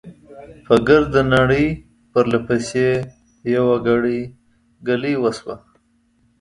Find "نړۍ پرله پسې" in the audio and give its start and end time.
1.35-2.87